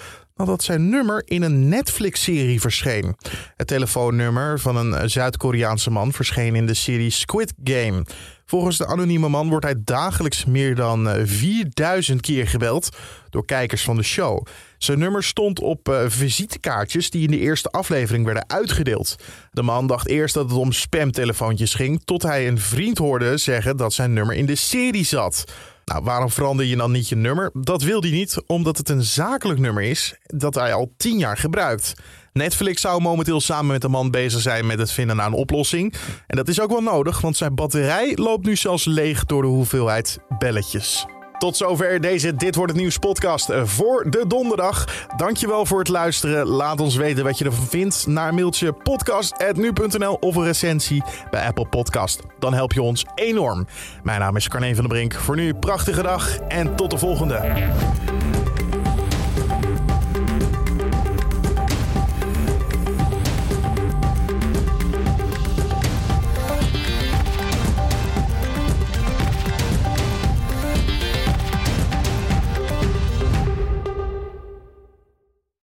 nadat 0.41 0.63
zijn 0.63 0.89
nummer 0.89 1.21
in 1.25 1.41
een 1.41 1.69
Netflix-serie 1.69 2.61
verscheen. 2.61 3.15
Het 3.57 3.67
telefoonnummer 3.67 4.59
van 4.59 4.75
een 4.75 5.09
Zuid-Koreaanse 5.09 5.91
man 5.91 6.13
verscheen 6.13 6.55
in 6.55 6.65
de 6.65 6.73
serie 6.73 7.09
Squid 7.09 7.53
Game. 7.63 8.05
Volgens 8.45 8.77
de 8.77 8.87
anonieme 8.87 9.29
man 9.29 9.49
wordt 9.49 9.65
hij 9.65 9.75
dagelijks 9.77 10.45
meer 10.45 10.75
dan 10.75 11.09
4000 11.23 12.21
keer 12.21 12.47
gebeld 12.47 12.97
door 13.29 13.45
kijkers 13.45 13.83
van 13.83 13.95
de 13.95 14.03
show. 14.03 14.45
Zijn 14.77 14.99
nummer 14.99 15.23
stond 15.23 15.59
op 15.59 15.89
uh, 15.89 16.01
visitekaartjes 16.07 17.09
die 17.09 17.23
in 17.23 17.31
de 17.31 17.39
eerste 17.39 17.69
aflevering 17.69 18.25
werden 18.25 18.49
uitgedeeld. 18.49 19.15
De 19.51 19.63
man 19.63 19.87
dacht 19.87 20.07
eerst 20.07 20.33
dat 20.33 20.49
het 20.49 20.59
om 20.59 20.71
spamtelefoontjes 20.71 21.73
ging, 21.73 22.01
tot 22.05 22.23
hij 22.23 22.47
een 22.47 22.59
vriend 22.59 22.97
hoorde 22.97 23.37
zeggen 23.37 23.77
dat 23.77 23.93
zijn 23.93 24.13
nummer 24.13 24.35
in 24.35 24.45
de 24.45 24.55
serie 24.55 25.05
zat. 25.05 25.43
Nou, 25.85 26.03
waarom 26.03 26.29
verander 26.29 26.65
je 26.65 26.75
dan 26.75 26.91
niet 26.91 27.09
je 27.09 27.15
nummer? 27.15 27.49
Dat 27.53 27.81
wil 27.81 28.01
hij 28.01 28.11
niet, 28.11 28.37
omdat 28.45 28.77
het 28.77 28.89
een 28.89 29.03
zakelijk 29.03 29.59
nummer 29.59 29.83
is 29.83 30.15
dat 30.21 30.55
hij 30.55 30.73
al 30.73 30.93
10 30.97 31.17
jaar 31.17 31.37
gebruikt. 31.37 31.93
Netflix 32.33 32.81
zou 32.81 33.01
momenteel 33.01 33.41
samen 33.41 33.71
met 33.71 33.81
de 33.81 33.87
man 33.87 34.11
bezig 34.11 34.41
zijn 34.41 34.65
met 34.65 34.79
het 34.79 34.91
vinden 34.91 35.15
naar 35.15 35.27
een 35.27 35.33
oplossing. 35.33 35.93
En 36.27 36.35
dat 36.35 36.47
is 36.47 36.61
ook 36.61 36.69
wel 36.69 36.81
nodig, 36.81 37.21
want 37.21 37.37
zijn 37.37 37.55
batterij 37.55 38.15
loopt 38.15 38.45
nu 38.45 38.55
zelfs 38.55 38.85
leeg 38.85 39.25
door 39.25 39.41
de 39.41 39.47
hoeveelheid 39.47 40.19
belletjes. 40.37 41.05
Tot 41.41 41.57
zover 41.57 42.01
deze 42.01 42.35
Dit 42.35 42.55
Wordt 42.55 42.71
Het 42.71 42.81
Nieuws 42.81 42.97
podcast 42.97 43.49
voor 43.63 44.09
de 44.09 44.27
donderdag. 44.27 45.07
Dankjewel 45.17 45.65
voor 45.65 45.79
het 45.79 45.87
luisteren. 45.87 46.47
Laat 46.47 46.79
ons 46.79 46.95
weten 46.95 47.23
wat 47.23 47.37
je 47.37 47.45
ervan 47.45 47.65
vindt 47.65 48.07
naar 48.07 48.27
een 48.27 48.35
mailtje 48.35 48.73
podcast.nu.nl 48.73 50.13
of 50.13 50.35
een 50.35 50.43
recensie 50.43 51.03
bij 51.31 51.45
Apple 51.45 51.65
Podcast. 51.65 52.21
Dan 52.39 52.53
help 52.53 52.73
je 52.73 52.81
ons 52.81 53.05
enorm. 53.15 53.67
Mijn 54.03 54.19
naam 54.19 54.35
is 54.35 54.47
Carne 54.47 54.75
van 54.75 54.83
der 54.83 54.93
Brink. 54.93 55.13
Voor 55.13 55.35
nu 55.35 55.53
prachtige 55.53 56.01
dag 56.01 56.37
en 56.37 56.75
tot 56.75 56.91
de 56.91 56.97
volgende. 56.97 57.69